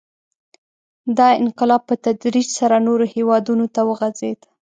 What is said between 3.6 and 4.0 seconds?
ته